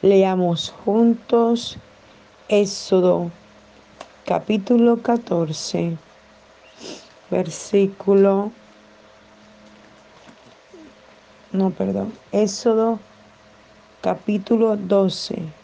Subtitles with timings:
[0.00, 1.76] Leamos juntos
[2.48, 3.32] Éxodo
[4.24, 5.98] capítulo 14,
[7.32, 8.52] versículo,
[11.52, 13.00] no, perdón, Éxodo
[14.00, 15.57] capítulo 12.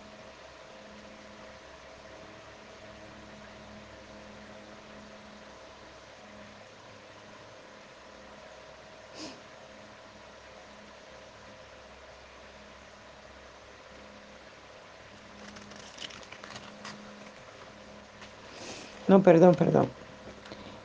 [19.14, 19.86] No, perdón, perdón.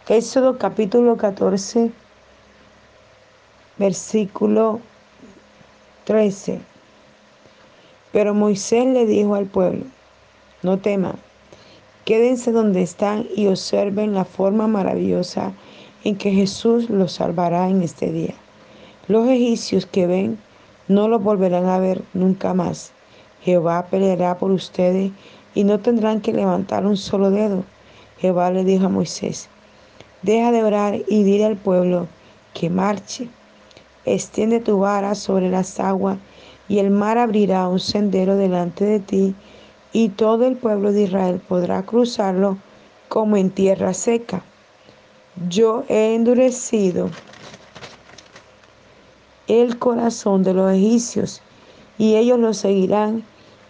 [0.08, 1.90] Éxodo capítulo 14,
[3.80, 4.80] versículo
[6.04, 6.62] 13.
[8.12, 9.86] Pero Moisés le dijo al pueblo,
[10.62, 11.16] no teman,
[12.06, 15.52] quédense donde están y observen la forma maravillosa
[16.04, 18.36] en que Jesús los salvará en este día.
[19.08, 20.38] Los egipcios que ven
[20.88, 22.92] no los volverán a ver nunca más.
[23.42, 25.12] Jehová peleará por ustedes
[25.56, 27.64] y no tendrán que levantar un solo dedo
[28.20, 29.50] Jehová le dijo a Moisés,
[30.22, 32.08] deja de orar y dile al pueblo
[32.54, 33.30] que marche.
[34.06, 36.18] Extiende tu vara sobre las aguas
[36.68, 39.36] y el mar abrirá un sendero delante de ti
[39.94, 42.58] y todo el pueblo de Israel podrá cruzarlo
[43.08, 44.44] como en tierra seca.
[45.48, 47.10] Yo he endurecido
[49.48, 51.42] el corazón de los egipcios
[51.98, 53.24] y ellos lo seguirán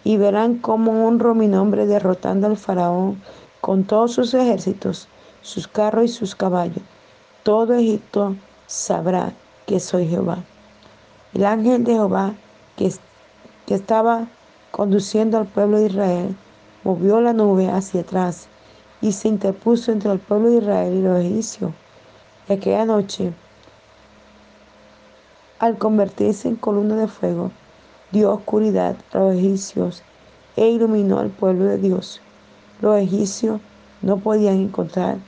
[0.04, 3.22] y verán como honro mi nombre derrotando al faraón
[3.70, 5.06] con todos sus ejércitos,
[5.42, 6.82] sus carros y sus caballos.
[7.44, 8.34] Todo Egipto
[8.66, 9.32] sabrá
[9.64, 10.38] que soy Jehová.
[11.34, 12.34] El ángel de Jehová
[12.76, 12.92] que,
[13.66, 14.26] que estaba
[14.72, 16.36] conduciendo al pueblo de Israel
[16.82, 18.48] movió la nube hacia atrás
[19.00, 21.70] y se interpuso entre el pueblo de Israel y los egipcios.
[22.48, 23.32] Y aquella noche,
[25.60, 27.52] al convertirse en columna de fuego,
[28.10, 30.02] dio oscuridad a los egipcios
[30.56, 32.20] e iluminó al pueblo de Dios
[32.80, 33.60] los egipcios
[34.02, 35.18] no podían encontrar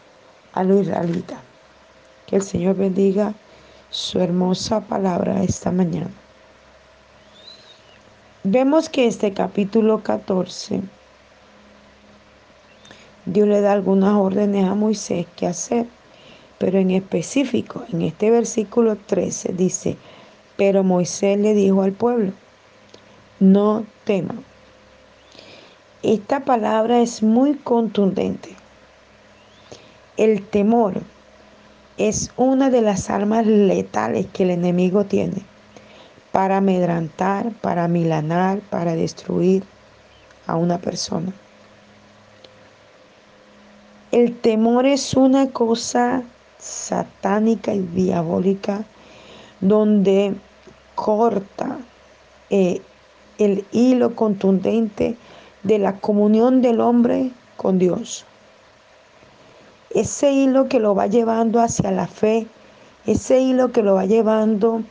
[0.53, 1.39] a los israelitas.
[2.27, 3.35] Que el Señor bendiga
[3.91, 6.11] su hermosa palabra esta mañana.
[8.45, 10.81] Vemos que este capítulo 14,
[13.27, 15.87] Dios le da algunas órdenes a Moisés que hacer,
[16.59, 19.97] pero en específico, en este versículo 13 dice,
[20.57, 22.33] pero Moisés le dijo al pueblo,
[23.39, 24.52] no teman
[26.03, 28.57] esta palabra es muy contundente.
[30.17, 31.01] El temor
[31.97, 35.43] es una de las armas letales que el enemigo tiene
[36.33, 39.65] para amedrantar, para milanar, para destruir
[40.47, 41.33] a una persona.
[44.11, 46.23] El temor es una cosa
[46.59, 48.85] satánica y diabólica
[49.61, 50.35] donde
[50.95, 51.79] corta
[52.51, 52.83] eh,
[53.39, 55.17] el hilo contundente
[55.63, 58.25] de la comunión del hombre con Dios.
[59.91, 62.47] Ese hilo que lo va llevando hacia la fe,
[63.07, 64.83] ese hilo que lo va llevando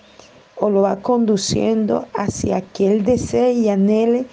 [0.56, 4.26] o lo va conduciendo hacia que él desee y anhele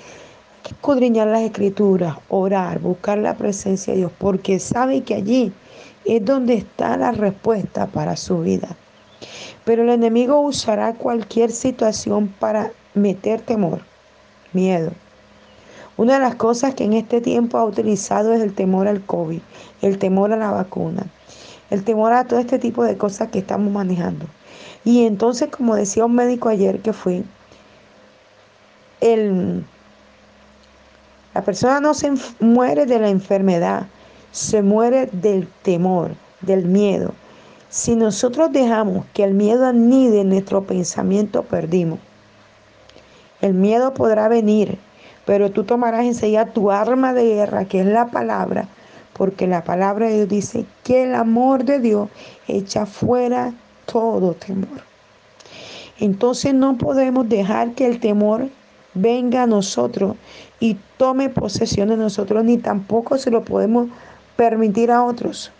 [0.64, 5.52] escudriñar las escrituras, orar, buscar la presencia de Dios, porque sabe que allí
[6.04, 8.68] es donde está la respuesta para su vida.
[9.64, 13.80] Pero el enemigo usará cualquier situación para meter temor,
[14.52, 14.92] miedo,
[15.98, 19.40] una de las cosas que en este tiempo ha utilizado es el temor al COVID,
[19.82, 21.06] el temor a la vacuna,
[21.70, 24.26] el temor a todo este tipo de cosas que estamos manejando.
[24.84, 27.24] Y entonces, como decía un médico ayer que fui,
[29.00, 29.64] el,
[31.34, 33.88] la persona no se muere de la enfermedad,
[34.30, 37.12] se muere del temor, del miedo.
[37.70, 41.98] Si nosotros dejamos que el miedo anide en nuestro pensamiento, perdimos.
[43.40, 44.78] El miedo podrá venir,
[45.28, 48.66] pero tú tomarás enseguida tu arma de guerra, que es la palabra,
[49.12, 52.08] porque la palabra de Dios dice que el amor de Dios
[52.46, 53.52] echa fuera
[53.84, 54.80] todo temor.
[56.00, 58.48] Entonces no podemos dejar que el temor
[58.94, 60.16] venga a nosotros
[60.60, 63.88] y tome posesión de nosotros, ni tampoco se lo podemos
[64.34, 65.52] permitir a otros.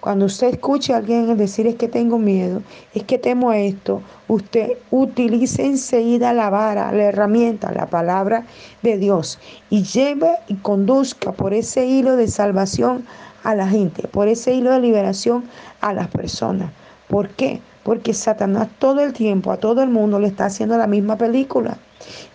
[0.00, 2.62] Cuando usted escuche a alguien decir es que tengo miedo,
[2.94, 8.46] es que temo esto, usted utilice enseguida la vara, la herramienta, la palabra
[8.82, 9.38] de Dios
[9.68, 13.04] y lleve y conduzca por ese hilo de salvación
[13.44, 15.44] a la gente, por ese hilo de liberación
[15.82, 16.72] a las personas.
[17.06, 17.60] ¿Por qué?
[17.82, 21.76] Porque Satanás todo el tiempo a todo el mundo le está haciendo la misma película.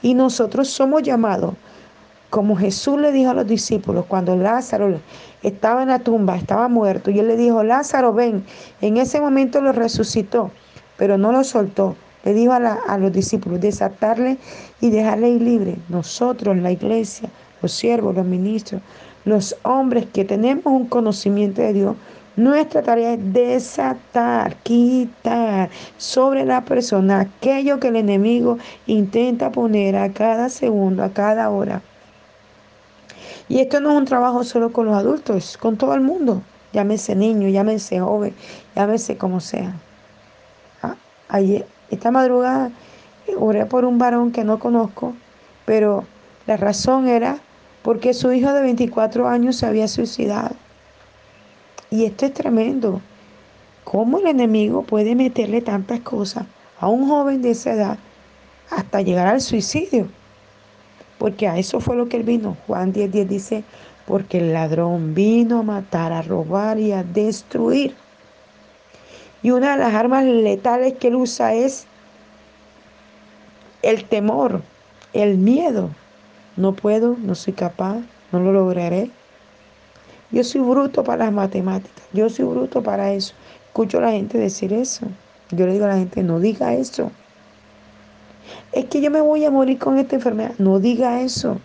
[0.03, 1.55] Y nosotros somos llamados
[2.35, 4.99] como Jesús le dijo a los discípulos cuando Lázaro
[5.41, 8.43] estaba en la tumba, estaba muerto, y él le dijo, Lázaro, ven.
[8.81, 10.51] En ese momento lo resucitó,
[10.97, 11.95] pero no lo soltó,
[12.25, 14.37] le dijo a, los discípulos, desatarle
[14.81, 15.77] y dejarle ir libre.
[15.87, 17.29] Nosotros, la iglesia,
[17.61, 18.81] los siervos, los ministros,
[19.23, 21.95] los hombres que tenemos un conocimiento de Dios,
[22.35, 30.11] nuestra tarea es desatar, quitar sobre la persona aquello que el enemigo intenta poner a
[30.11, 31.81] cada segundo, a cada hora.
[33.47, 36.41] Y esto no es un trabajo solo con los adultos, con todo el mundo.
[36.73, 38.33] Llámese niño, llámese joven,
[38.75, 39.73] llámese como sea.
[40.81, 40.95] Ah,
[41.29, 42.71] ayer, esta madrugada
[43.37, 45.13] oré por un varón que no conozco,
[45.65, 46.05] pero
[46.47, 47.37] la razón era
[47.81, 50.55] porque su hijo de 24 años se había suicidado.
[51.91, 53.01] Y esto es tremendo.
[53.83, 56.45] ¿Cómo el enemigo puede meterle tantas cosas
[56.79, 57.97] a un joven de esa edad
[58.71, 60.07] hasta llegar al suicidio?
[61.17, 62.57] Porque a eso fue lo que él vino.
[62.67, 63.63] Juan 10:10 10 dice,
[64.05, 67.95] porque el ladrón vino a matar, a robar y a destruir.
[69.41, 71.85] Y una de las armas letales que él usa es
[73.81, 74.61] el temor,
[75.13, 75.89] el miedo.
[76.57, 77.99] No puedo, no soy capaz,
[78.31, 79.11] no lo lograré.
[80.31, 83.33] Yo soy bruto para las matemáticas, yo soy bruto para eso.
[83.67, 85.05] Escucho a la gente decir eso.
[85.51, 87.11] Yo le digo a la gente, no diga eso.
[88.71, 90.53] Es que yo me voy a morir con esta enfermedad.
[90.57, 91.59] No diga eso.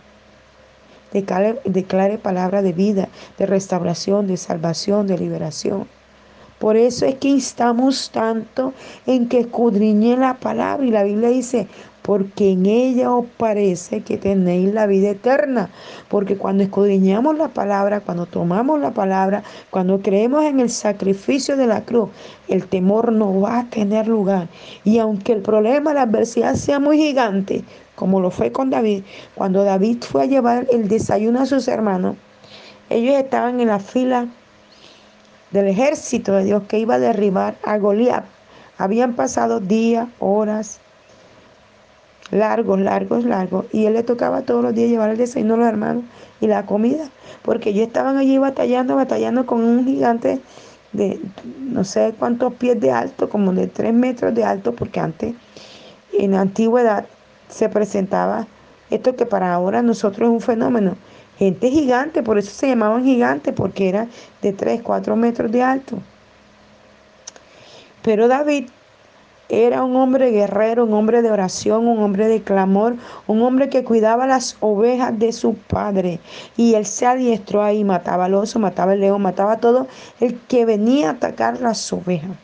[1.13, 5.89] Declare, palabra de vida, de restauración, de salvación, de liberación.
[6.61, 8.75] Por eso es que instamos tanto
[9.07, 10.87] en que escudriñe la palabra.
[10.87, 11.69] Y la Biblia dice,
[12.03, 15.71] porque en ella os parece que tenéis la vida eterna.
[16.09, 21.67] Porque cuando escudriñamos la palabra, cuando tomamos la palabra, cuando creemos en el sacrificio de
[21.67, 22.09] la cruz,
[22.49, 24.49] el temor no va a tener lugar.
[24.85, 27.65] Y aunque el problema, la adversidad sea muy gigante,
[27.95, 29.03] como lo fue con David,
[29.35, 32.17] cuando David fue a llevar el desayuno a sus hermanos,
[32.89, 34.27] ellos estaban en la fila
[35.51, 38.25] del ejército de Dios que iba a derribar a Goliat.
[38.79, 40.81] Habían pasado días, horas,
[42.31, 43.67] largos, largos, largos.
[43.73, 46.05] Y él le tocaba todos los días llevar el desayuno a los hermanos
[46.41, 47.09] y la comida,
[47.43, 50.41] porque ellos estaban allí batallando, batallando con un gigante
[50.93, 51.21] de
[51.59, 55.35] no sé cuántos pies de alto, como de tres metros de alto, porque antes,
[56.19, 57.07] en la antigüedad,
[57.49, 58.47] se presentaba
[58.91, 60.97] esto que para ahora nosotros es un fenómeno.
[61.39, 64.09] Gente gigante, por eso se llamaban gigantes, porque era
[64.43, 65.99] de tres, cuatro metros de alto.
[68.03, 68.69] Pero David
[69.51, 73.85] era un hombre guerrero, un hombre de oración, un hombre de clamor, un hombre que
[73.85, 76.21] cuidaba las ovejas de su padre.
[76.57, 79.89] Y él se adiestró ahí, mataba al oso, mataba al león, mataba a todo
[80.21, 82.37] el que venía a atacar las ovejas.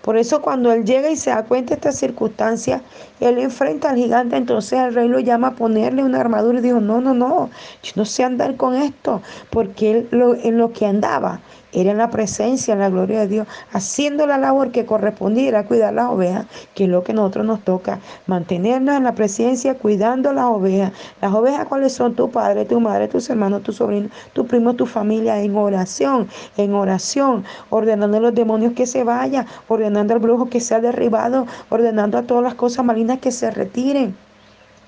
[0.00, 2.82] Por eso cuando él llega y se da cuenta de esta circunstancia,
[3.20, 6.80] él enfrenta al gigante, entonces el rey lo llama a ponerle una armadura y dijo,
[6.80, 7.50] no, no, no,
[7.82, 10.08] yo no sé andar con esto, porque él
[10.44, 11.40] en lo que andaba
[11.72, 15.94] era en la presencia, en la gloria de Dios, haciendo la labor que correspondiera cuidar
[15.94, 20.32] las ovejas, que es lo que a nosotros nos toca, mantenernos en la presencia cuidando
[20.32, 20.92] las ovejas.
[21.20, 22.14] Las ovejas, ¿cuáles son?
[22.14, 26.74] Tu padre, tu madre, tus hermanos, tu sobrino, tu primo, tu familia, en oración, en
[26.74, 32.18] oración, ordenando a los demonios que se vayan, ordenando al brujo que sea derribado, ordenando
[32.18, 34.14] a todas las cosas malignas que se retiren.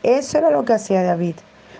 [0.02, 1.36] Eso era lo que hacía David.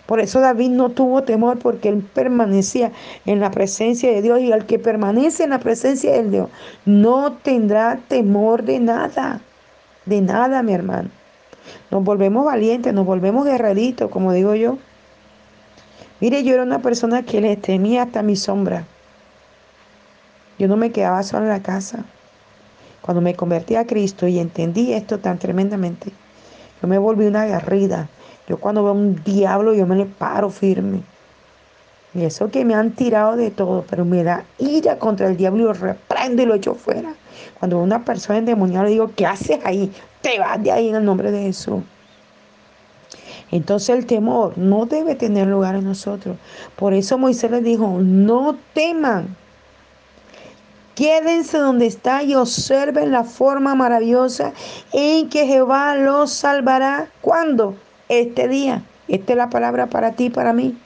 [0.07, 2.93] Por eso David no tuvo temor porque él permanecía
[3.25, 6.49] en la presencia de Dios y al que permanece en la presencia de Dios
[6.85, 9.41] no tendrá temor de nada,
[10.05, 11.09] de nada, mi hermano.
[11.91, 14.77] Nos volvemos valientes, nos volvemos guerreritos, como digo yo.
[16.21, 18.85] Mire, yo era una persona que le temía hasta mi sombra.
[20.59, 22.05] Yo no me quedaba sola en la casa.
[23.01, 26.13] Cuando me convertí a Cristo y entendí esto tan tremendamente,
[26.81, 28.09] yo me volví una agarrida.
[28.49, 31.03] Yo cuando veo un diablo, yo me le paro firme.
[32.15, 35.63] Y eso que me han tirado de todo, pero me da ira contra el diablo
[35.63, 37.15] y lo reprendo y lo echo fuera.
[37.59, 39.91] Cuando veo una persona endemoniada, le digo, ¿qué haces ahí?
[40.21, 41.83] Te vas de ahí en el nombre de Jesús.
[43.51, 46.37] Entonces el temor no debe tener lugar en nosotros.
[46.77, 49.37] Por eso Moisés le dijo, no teman.
[50.95, 54.53] Quédense donde está y observen la forma maravillosa
[54.93, 57.09] en que Jehová los salvará.
[57.21, 57.77] ¿Cuándo?
[58.09, 58.83] Este día.
[59.09, 60.77] Esta es la palabra para ti, para mí.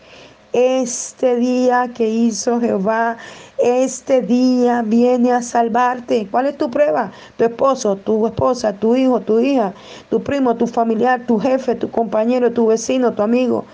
[0.53, 3.19] Este día que hizo Jehová,
[3.59, 6.27] este día viene a salvarte.
[6.31, 7.13] ¿Cuál es tu prueba?
[7.37, 9.75] Tu esposo, tu esposa, tu hijo, tu hija,
[10.09, 13.65] tu primo, tu familiar, tu jefe, tu compañero, tu vecino, tu amigo.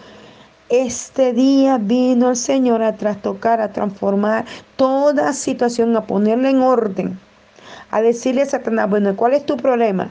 [0.69, 4.45] Este día vino el Señor a trastocar, a transformar
[4.77, 7.21] toda situación, a ponerle en orden,
[7.91, 10.11] a decirle a Satanás, bueno, ¿cuál es tu problema?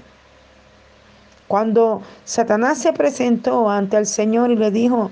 [1.54, 5.12] Cuando Satanás se presentó ante el Señor y le dijo,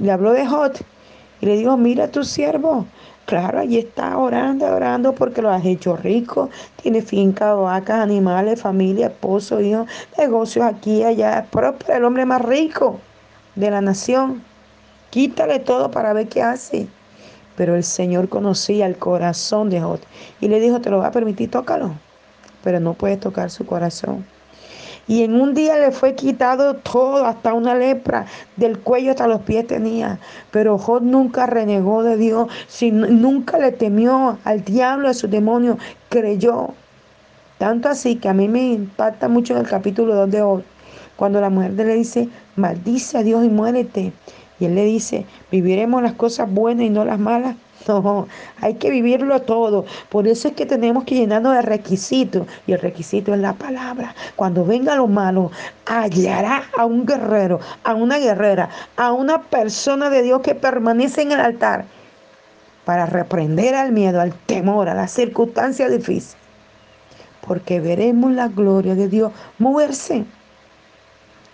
[0.00, 0.84] le habló de Jot
[1.40, 2.84] y le dijo, mira tu siervo,
[3.26, 6.50] Claro, allí está orando, orando porque lo has hecho rico.
[6.82, 9.86] Tiene finca, vacas, animales, familia, esposo, hijo,
[10.18, 11.46] negocios aquí y allá.
[11.48, 12.98] Próspero, el hombre más rico
[13.54, 14.42] de la nación.
[15.10, 16.88] Quítale todo para ver qué hace.
[17.54, 20.00] Pero el Señor conocía el corazón de Jod
[20.40, 21.92] y le dijo, te lo va a permitir, tócalo.
[22.64, 24.26] Pero no puedes tocar su corazón.
[25.08, 29.40] Y en un día le fue quitado todo, hasta una lepra, del cuello hasta los
[29.40, 30.18] pies tenía.
[30.50, 32.48] Pero Job nunca renegó de Dios,
[32.82, 35.78] nunca le temió al diablo, a su demonio,
[36.10, 36.74] creyó.
[37.56, 40.62] Tanto así que a mí me impacta mucho en el capítulo 2 de Job,
[41.16, 44.12] cuando la mujer le dice, maldice a Dios y muérete.
[44.60, 47.56] Y él le dice, viviremos las cosas buenas y no las malas.
[47.88, 48.28] No,
[48.60, 49.86] hay que vivirlo todo.
[50.10, 52.46] Por eso es que tenemos que llenarnos de requisitos.
[52.66, 54.14] Y el requisito es la palabra.
[54.36, 55.50] Cuando venga lo malo,
[55.86, 61.32] hallará a un guerrero, a una guerrera, a una persona de Dios que permanece en
[61.32, 61.86] el altar
[62.84, 66.36] para reprender al miedo, al temor, a las circunstancias difíciles.
[67.46, 70.26] Porque veremos la gloria de Dios moverse.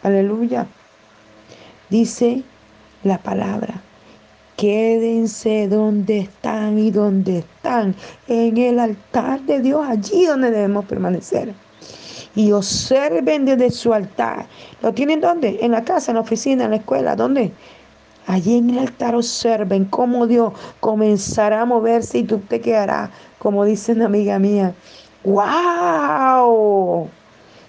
[0.03, 0.67] Aleluya.
[1.91, 2.43] Dice
[3.05, 3.81] la palabra.
[4.57, 7.95] Quédense donde están y donde están,
[8.29, 11.53] en el altar de Dios, allí donde debemos permanecer.
[12.37, 14.47] Y observen desde su altar.
[14.83, 15.59] ¿Lo tienen dónde?
[15.61, 17.53] En la casa, en la oficina, en la escuela, ¿dónde?
[18.27, 23.65] Allí en el altar observen cómo Dios comenzará a moverse y tú te quedarás, como
[23.65, 24.75] dice una amiga mía,
[25.25, 27.09] ¡wow!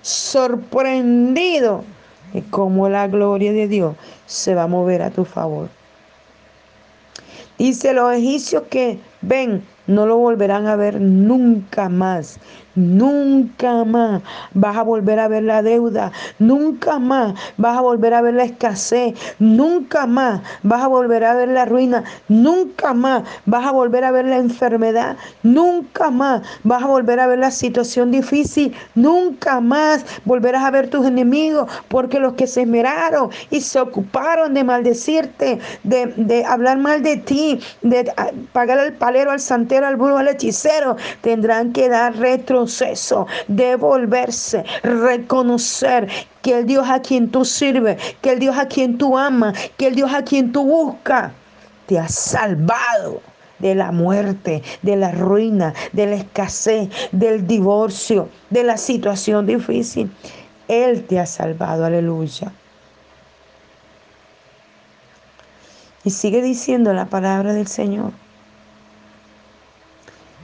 [0.01, 1.83] Sorprendido
[2.31, 3.95] de cómo la gloria de Dios
[4.27, 5.69] se va a mover a tu favor.
[7.57, 12.39] Dice los egipcios que ven, no lo volverán a ver nunca más.
[12.75, 14.21] Nunca más
[14.53, 16.11] vas a volver a ver la deuda.
[16.39, 19.15] Nunca más vas a volver a ver la escasez.
[19.39, 22.03] Nunca más vas a volver a ver la ruina.
[22.27, 25.15] Nunca más vas a volver a ver la enfermedad.
[25.43, 28.73] Nunca más vas a volver a ver la situación difícil.
[28.95, 31.71] Nunca más volverás a ver tus enemigos.
[31.87, 37.17] Porque los que se esmeraron y se ocuparon de maldecirte, de, de hablar mal de
[37.17, 38.11] ti, de
[38.51, 42.15] pagar el palero al santero, al burro, al hechicero, tendrán que dar
[42.65, 46.09] retroceso, devolverse, reconocer
[46.41, 49.87] que el Dios a quien tú sirves, que el Dios a quien tú amas, que
[49.87, 51.31] el Dios a quien tú buscas,
[51.85, 53.21] te ha salvado
[53.59, 60.11] de la muerte, de la ruina, de la escasez, del divorcio, de la situación difícil.
[60.67, 62.51] Él te ha salvado, aleluya.
[66.03, 68.11] Y sigue diciendo la palabra del Señor.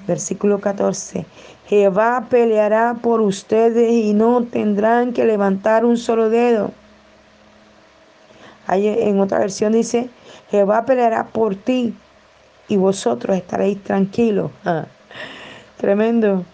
[0.07, 1.25] Versículo 14.
[1.67, 6.71] Jehová peleará por ustedes y no tendrán que levantar un solo dedo.
[8.67, 10.09] Ahí en otra versión dice,
[10.49, 11.93] Jehová peleará por ti
[12.67, 14.51] y vosotros estaréis tranquilos.
[14.65, 14.85] Ah,
[15.77, 16.45] tremendo.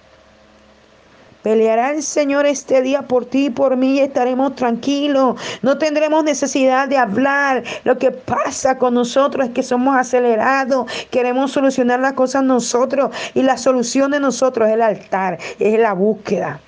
[1.47, 5.39] Peleará el Señor este día por ti y por mí y estaremos tranquilos.
[5.61, 7.63] No tendremos necesidad de hablar.
[7.85, 10.91] Lo que pasa con nosotros es que somos acelerados.
[11.09, 15.93] Queremos solucionar las cosas nosotros y la solución de nosotros es el altar, es la
[15.93, 16.59] búsqueda.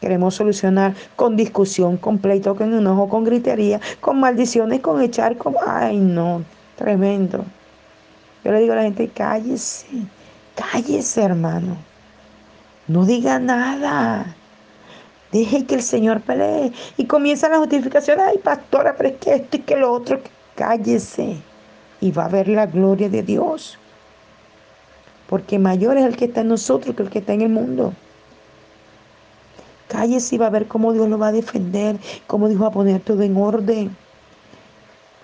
[0.00, 5.58] Queremos solucionar con discusión, con pleito, con enojo, con gritería, con maldiciones, con echar como...
[5.66, 6.42] Ay, no,
[6.76, 7.44] tremendo.
[8.42, 9.86] Yo le digo a la gente, cállese,
[10.54, 11.76] cállese hermano.
[12.86, 14.34] No diga nada.
[15.32, 16.72] Deje que el Señor pelee.
[16.96, 18.20] Y comienza la justificación.
[18.20, 20.20] Ay, pastora, pero es que esto y que lo otro.
[20.54, 21.38] Cállese.
[22.00, 23.78] Y va a ver la gloria de Dios.
[25.28, 27.94] Porque mayor es el que está en nosotros que el que está en el mundo.
[29.88, 31.96] Cállese y va a ver cómo Dios lo va a defender.
[32.26, 33.96] Cómo Dios va a poner todo en orden.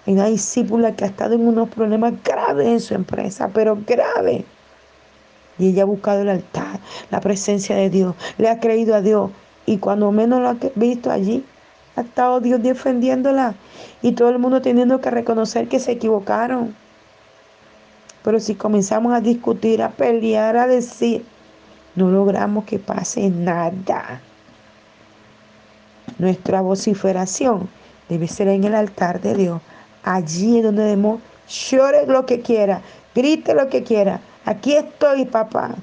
[0.07, 4.45] Hay una discípula que ha estado en unos problemas graves en su empresa, pero graves.
[5.61, 9.31] Y ella ha buscado el altar, la presencia de Dios, le ha creído a Dios.
[9.67, 11.45] Y cuando menos lo ha visto allí,
[11.97, 13.55] ha estado Dios defendiéndola.
[14.01, 16.75] Y todo el mundo teniendo que reconocer que se equivocaron.
[18.25, 21.25] Pero si comenzamos a discutir, a pelear, a decir,
[21.95, 24.21] no logramos que pase nada.
[26.19, 27.69] Nuestra vociferación
[28.09, 29.61] debe ser en el altar de Dios.
[30.03, 32.81] Allí es donde debemos llore lo que quiera,
[33.15, 35.75] grite lo que quiera, Aquí estoy, papá.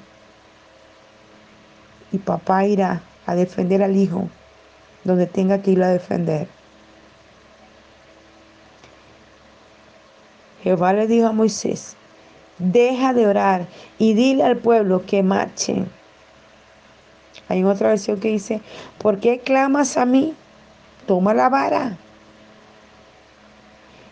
[2.12, 4.28] Y papá irá a defender al hijo
[5.04, 6.48] donde tenga que ir a defender.
[10.62, 11.96] Jehová le dijo a Moisés,
[12.58, 13.66] deja de orar
[13.98, 15.88] y dile al pueblo que marchen.
[17.48, 18.60] Hay otra versión que dice,
[18.98, 20.34] ¿por qué clamas a mí?
[21.06, 21.96] Toma la vara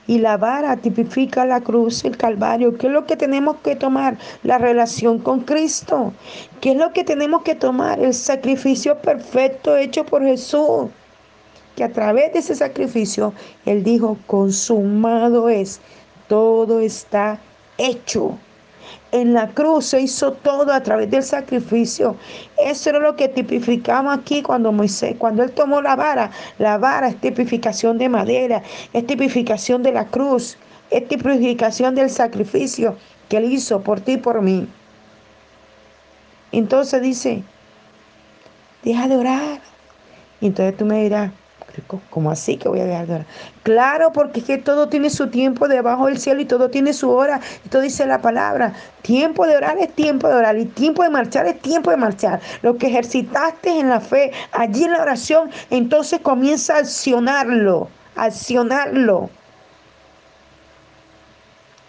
[0.07, 2.77] Y la vara tipifica la cruz, el calvario.
[2.77, 4.17] ¿Qué es lo que tenemos que tomar?
[4.43, 6.13] La relación con Cristo.
[6.61, 8.01] ¿Qué es lo que tenemos que tomar?
[8.01, 10.89] El sacrificio perfecto hecho por Jesús.
[11.75, 13.33] Que a través de ese sacrificio,
[13.65, 15.81] Él dijo, consumado es,
[16.29, 17.39] todo está
[17.79, 18.39] hecho
[19.13, 22.17] en la cruz se hizo todo a través del sacrificio.
[22.59, 26.31] Eso era lo que tipificamos aquí cuando Moisés, cuando él tomó la vara.
[26.59, 28.63] La vara es tipificación de madera,
[28.93, 30.57] es tipificación de la cruz,
[30.91, 32.97] es tipificación del sacrificio
[33.29, 34.69] que él hizo por ti y por mí.
[36.53, 37.43] Entonces dice,
[38.83, 39.61] deja de orar.
[40.41, 41.33] Entonces tú me dirás,
[42.11, 43.27] ¿Cómo así que voy a dejar de orar?
[43.63, 47.11] Claro, porque es que todo tiene su tiempo debajo del cielo y todo tiene su
[47.11, 47.41] hora.
[47.65, 48.73] Esto dice la palabra.
[49.03, 52.41] Tiempo de orar es tiempo de orar y tiempo de marchar es tiempo de marchar.
[52.63, 59.31] Lo que ejercitaste en la fe, allí en la oración, entonces comienza a accionarlo, accionarlo.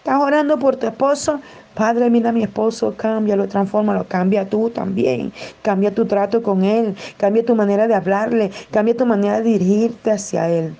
[0.08, 1.38] Estás orando por tu esposo,
[1.74, 6.96] Padre, mira a mi esposo, cámbialo, transfórmalo, cambia tú también, cambia tu trato con él,
[7.18, 10.74] cambia tu manera de hablarle, cambia tu manera de dirigirte hacia él.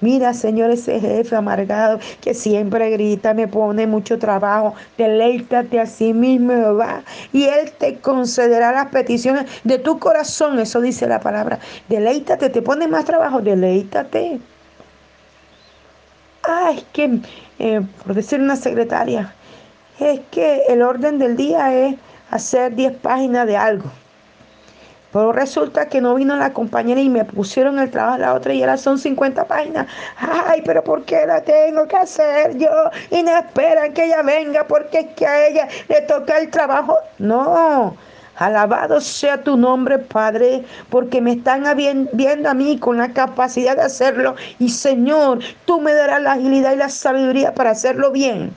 [0.00, 4.74] Mira, Señor, ese jefe amargado que siempre grita, me pone mucho trabajo.
[4.98, 7.04] Deleítate a sí mismo, Jehová.
[7.32, 10.58] Y Él te concederá las peticiones de tu corazón.
[10.58, 11.60] Eso dice la palabra.
[11.88, 13.40] Deleítate, te pone más trabajo.
[13.40, 14.40] Deleítate.
[16.46, 17.20] Ah, es que,
[17.58, 19.34] eh, por decir una secretaria,
[19.98, 21.96] es que el orden del día es
[22.30, 23.90] hacer 10 páginas de algo.
[25.12, 28.52] Pero resulta que no vino la compañera y me pusieron el trabajo a la otra
[28.52, 29.86] y ahora son 50 páginas.
[30.18, 32.68] Ay, pero ¿por qué la tengo que hacer yo?
[33.10, 36.98] Y no esperan que ella venga porque es que a ella le toca el trabajo.
[37.18, 37.96] No.
[38.36, 41.64] Alabado sea tu nombre, Padre, porque me están
[42.12, 44.36] viendo a mí con la capacidad de hacerlo.
[44.58, 48.52] Y Señor, tú me darás la agilidad y la sabiduría para hacerlo bien.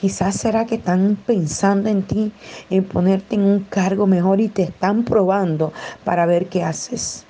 [0.00, 2.32] Quizás será que están pensando en ti,
[2.68, 5.72] en ponerte en un cargo mejor y te están probando
[6.04, 7.24] para ver qué haces.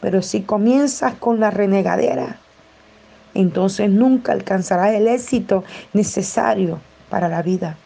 [0.00, 2.38] Pero si comienzas con la renegadera,
[3.34, 7.76] entonces nunca alcanzarás el éxito necesario para la vida.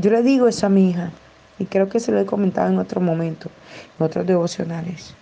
[0.00, 1.10] Yo le digo eso a mi hija,
[1.58, 3.50] y creo que se lo he comentado en otro momento,
[3.98, 5.14] en otros devocionales.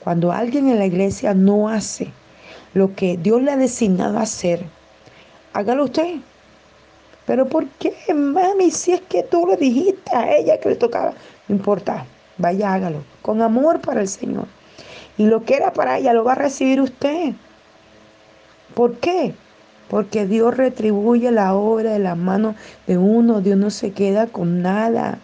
[0.00, 2.12] Cuando alguien en la iglesia no hace
[2.74, 4.66] lo que Dios le ha designado hacer,
[5.54, 6.16] hágalo usted.
[7.24, 8.70] Pero ¿por qué, mami?
[8.70, 11.14] Si es que tú le dijiste a ella que le tocaba,
[11.48, 12.04] no importa,
[12.36, 14.46] vaya, hágalo, con amor para el Señor.
[15.16, 17.32] Y lo que era para ella lo va a recibir usted.
[18.74, 19.34] ¿Por qué?
[19.90, 22.54] Porque Dios retribuye la obra de las manos
[22.86, 25.18] de uno, Dios no se queda con nada.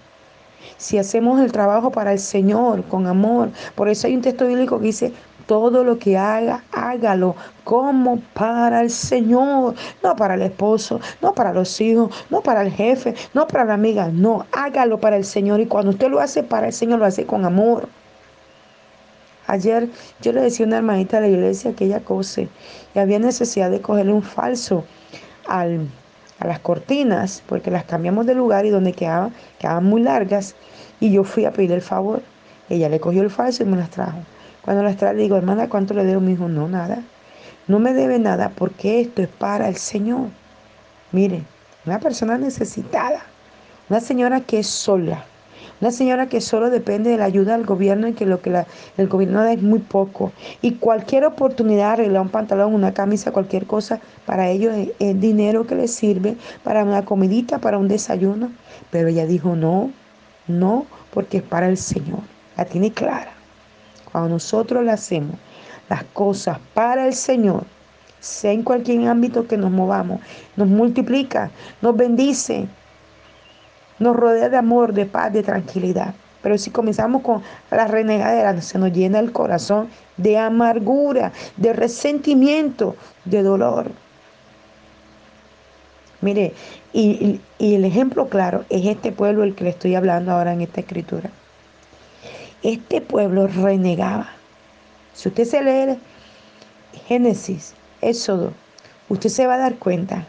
[0.76, 4.80] Si hacemos el trabajo para el Señor, con amor, por eso hay un texto bíblico
[4.80, 5.12] que dice,
[5.46, 11.52] todo lo que haga, hágalo como para el Señor, no para el esposo, no para
[11.52, 15.60] los hijos, no para el jefe, no para la amiga, no, hágalo para el Señor.
[15.60, 17.88] Y cuando usted lo hace para el Señor, lo hace con amor.
[19.46, 19.88] Ayer
[20.20, 22.48] yo le decía a una hermanita de la iglesia que ella cose
[22.94, 24.84] y había necesidad de cogerle un falso
[25.48, 25.66] a
[26.44, 30.56] las cortinas porque las cambiamos de lugar y donde quedaban, quedaban muy largas
[30.98, 32.22] y yo fui a pedirle el favor.
[32.68, 34.18] Ella le cogió el falso y me las trajo.
[34.62, 36.20] Cuando las trae, le digo, hermana, ¿cuánto le debo?
[36.20, 37.00] Me dijo, no, nada.
[37.68, 40.28] No me debe nada porque esto es para el Señor.
[41.12, 41.42] Mire,
[41.84, 43.22] una persona necesitada,
[43.88, 45.24] una señora que es sola,
[45.80, 48.64] una señora que solo depende de la ayuda del gobierno y que lo que
[48.96, 50.32] el gobierno da es muy poco.
[50.62, 55.74] Y cualquier oportunidad, arreglar un pantalón, una camisa, cualquier cosa, para ellos es, dinero que
[55.74, 58.52] les sirve para una comidita, para un desayuno.
[58.90, 59.90] Pero ella dijo, no,
[60.46, 62.20] no, porque es para el Señor.
[62.56, 63.32] La tiene clara.
[64.10, 65.36] Cuando nosotros le hacemos
[65.90, 67.64] las cosas para el Señor,
[68.20, 70.20] sea en cualquier ámbito que nos movamos,
[70.56, 71.50] nos multiplica,
[71.82, 72.66] nos bendice,
[73.98, 76.14] nos rodea de amor, de paz, de tranquilidad.
[76.42, 82.94] Pero si comenzamos con la renegadera, se nos llena el corazón de amargura, de resentimiento,
[83.24, 83.90] de dolor.
[86.20, 86.54] Mire,
[86.92, 90.60] y, y, el ejemplo claro es este pueblo el que le estoy hablando ahora en
[90.60, 91.30] esta escritura.
[92.62, 94.28] Este pueblo renegaba.
[95.14, 95.98] Si usted se lee
[97.06, 98.52] Génesis, Éxodo,
[99.08, 100.26] usted se va a dar cuenta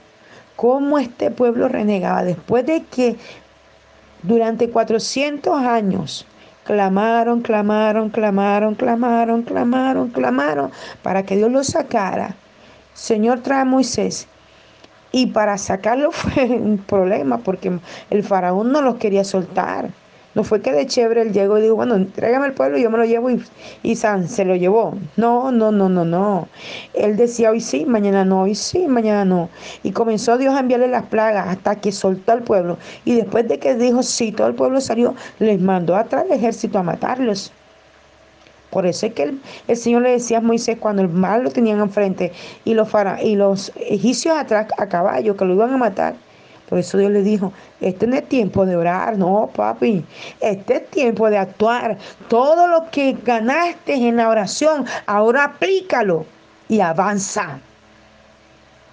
[0.55, 3.15] cómo este pueblo renegaba después de que
[4.23, 6.25] durante 400 años
[6.67, 12.35] clamaron, clamaron, clamaron, clamaron, clamaron, clamaron para que Dios los sacara.
[12.93, 14.27] Señor trae a Moisés.
[15.13, 19.91] Y para sacarlo fue un problema porque el faraón no los quería soltar.
[20.37, 22.91] No fue que de chévere él llegó y dijo, bueno, entrégame el pueblo y yo
[22.91, 23.43] me lo llevo y,
[23.81, 24.93] y San se lo llevó.
[25.15, 26.47] No, no, no, no, no.
[26.93, 29.49] Él decía hoy sí, mañana no, hoy sí, mañana no.
[29.81, 32.77] Y comenzó Dios a enviarle las plagas hasta que soltó al pueblo.
[33.03, 36.77] Y después de que dijo sí, todo el pueblo salió, les mandó atrás el ejército
[36.77, 37.51] a matarlos.
[38.69, 39.33] Por eso es que
[39.67, 42.31] el, Señor le decía a Moisés cuando el mal lo tenían enfrente
[42.63, 42.89] y los,
[43.23, 46.26] y los egipcios atrás a caballo que lo iban a matar.
[46.69, 50.05] Por eso Dios le dijo, este no es tiempo de orar, no, papi.
[50.41, 51.97] Este es tiempo de actuar.
[52.27, 56.25] Todo lo que ganaste en la oración, ahora aplícalo
[56.67, 57.59] y avanza.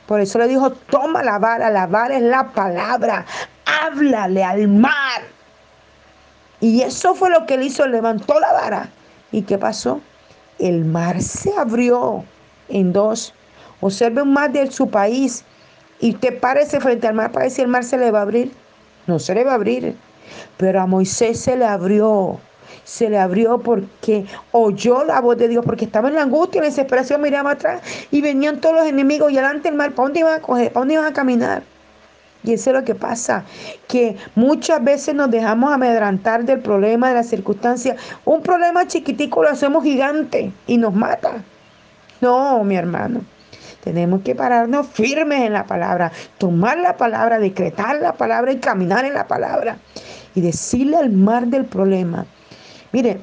[0.06, 3.24] Por eso le dijo, toma la vara, la vara es la palabra,
[3.64, 5.22] háblale al mar.
[6.60, 8.88] Y eso fue lo que él hizo, levantó la vara.
[9.32, 10.00] ¿Y qué pasó?
[10.60, 12.24] El mar se abrió
[12.68, 13.34] en dos.
[13.80, 15.44] Observe un mar de su país
[16.04, 18.52] y usted parece frente al mar para si el mar se le va a abrir.
[19.06, 19.96] No se le va a abrir.
[20.58, 22.38] Pero a Moisés se le abrió.
[22.84, 26.64] Se le abrió porque oyó la voz de Dios, porque estaba en la angustia, en
[26.64, 29.92] la desesperación, miraba atrás y venían todos los enemigos y adelante el mar.
[29.92, 30.72] ¿Para dónde iban a coger?
[30.74, 31.62] ¿Para dónde iban a caminar?
[32.42, 33.42] Y eso es lo que pasa,
[33.88, 37.96] que muchas veces nos dejamos amedrantar del problema, de la circunstancia.
[38.26, 41.42] Un problema chiquitico lo hacemos gigante y nos mata.
[42.20, 43.22] No, mi hermano.
[43.84, 49.04] Tenemos que pararnos firmes en la palabra, tomar la palabra, decretar la palabra y caminar
[49.04, 49.76] en la palabra.
[50.34, 52.24] Y decirle al mar del problema.
[52.92, 53.20] Mire,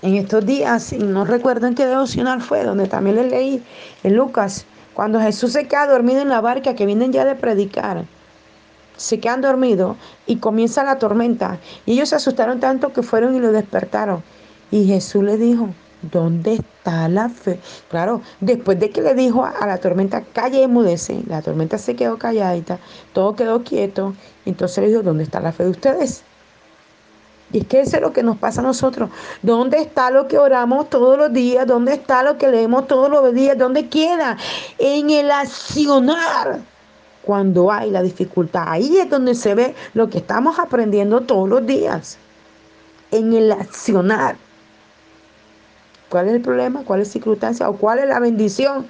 [0.00, 3.62] en estos días, no recuerdo en qué devocional fue, donde también le leí
[4.02, 8.06] en Lucas, cuando Jesús se queda dormido en la barca que vienen ya de predicar.
[8.96, 11.58] Se quedan dormidos y comienza la tormenta.
[11.84, 14.22] Y ellos se asustaron tanto que fueron y lo despertaron.
[14.70, 15.68] Y Jesús le dijo,
[16.02, 17.60] ¿Dónde está la fe?
[17.90, 21.94] Claro, después de que le dijo a la tormenta, calle y emudece, la tormenta se
[21.94, 22.78] quedó calladita,
[23.12, 24.14] todo quedó quieto.
[24.46, 26.22] Entonces le dijo, ¿dónde está la fe de ustedes?
[27.52, 29.10] Y es que eso es lo que nos pasa a nosotros.
[29.42, 31.66] ¿Dónde está lo que oramos todos los días?
[31.66, 33.58] ¿Dónde está lo que leemos todos los días?
[33.58, 34.36] ¿Dónde queda?
[34.78, 36.60] En el accionar.
[37.22, 41.66] Cuando hay la dificultad, ahí es donde se ve lo que estamos aprendiendo todos los
[41.66, 42.16] días.
[43.10, 44.36] En el accionar.
[46.10, 46.82] ¿Cuál es el problema?
[46.84, 47.68] ¿Cuál es la circunstancia?
[47.68, 48.86] ¿O cuál es la bendición?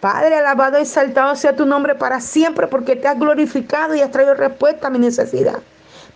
[0.00, 4.12] Padre, alabado y exaltado sea tu nombre para siempre porque te has glorificado y has
[4.12, 5.58] traído respuesta a mi necesidad.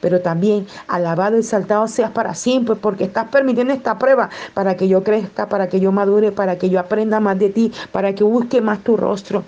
[0.01, 4.87] Pero también alabado y exaltado seas para siempre porque estás permitiendo esta prueba para que
[4.87, 8.23] yo crezca, para que yo madure, para que yo aprenda más de ti, para que
[8.23, 9.43] busque más tu rostro.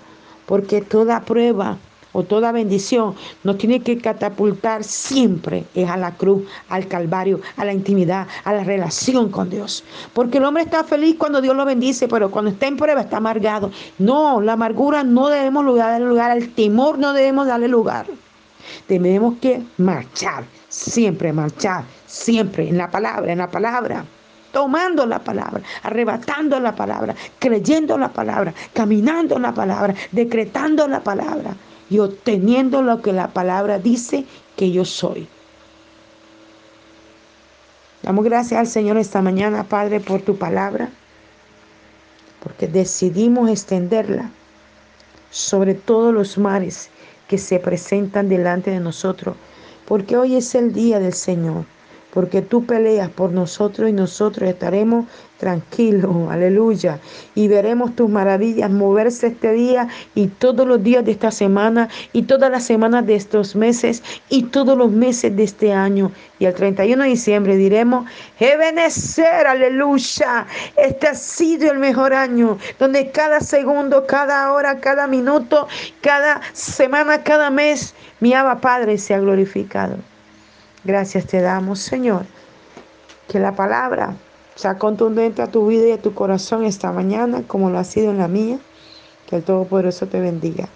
[0.45, 1.77] Porque toda prueba
[2.13, 7.65] o toda bendición nos tiene que catapultar siempre es a la cruz, al Calvario, a
[7.65, 9.83] la intimidad, a la relación con Dios.
[10.13, 13.17] Porque el hombre está feliz cuando Dios lo bendice, pero cuando está en prueba está
[13.17, 13.71] amargado.
[13.97, 18.05] No, la amargura no debemos darle lugar, al temor no debemos darle lugar.
[18.87, 24.05] Tenemos que marchar, siempre marchar, siempre en la palabra, en la palabra
[24.51, 31.55] tomando la palabra, arrebatando la palabra, creyendo la palabra, caminando la palabra, decretando la palabra
[31.91, 34.25] y obteniendo lo que la palabra dice
[34.55, 35.27] que yo soy.
[38.01, 40.89] Damos gracias al Señor esta mañana, Padre, por tu palabra,
[42.41, 44.31] porque decidimos extenderla
[45.31, 46.89] sobre todos los mares
[47.27, 49.35] que se presentan delante de nosotros,
[49.85, 51.65] porque hoy es el día del Señor
[52.13, 55.05] porque tú peleas por nosotros y nosotros estaremos
[55.37, 56.99] tranquilos, aleluya,
[57.33, 62.23] y veremos tus maravillas moverse este día y todos los días de esta semana y
[62.23, 66.11] todas las semanas de estos meses y todos los meses de este año.
[66.37, 70.45] Y el 31 de diciembre diremos, Ebenezer, aleluya,
[70.75, 75.67] este ha sido el mejor año, donde cada segundo, cada hora, cada minuto,
[76.01, 80.10] cada semana, cada mes, mi Abba Padre se ha glorificado.
[80.83, 82.25] Gracias te damos, Señor.
[83.27, 84.15] Que la palabra
[84.55, 88.11] sea contundente a tu vida y a tu corazón esta mañana, como lo ha sido
[88.11, 88.59] en la mía.
[89.27, 90.67] Que el Todopoderoso te bendiga.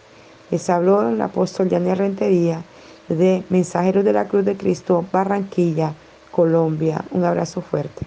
[0.52, 2.62] Les habló el apóstol Daniel Rentería
[3.10, 5.94] de Mensajeros de la Cruz de Cristo, Barranquilla,
[6.32, 7.04] Colombia.
[7.12, 8.06] Un abrazo fuerte.